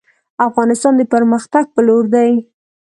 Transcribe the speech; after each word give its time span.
افغانستان 0.47 0.93
د 0.97 1.01
پرمختګ 1.13 1.63
په 1.73 1.79
لور 1.87 2.03
دی 2.13 2.31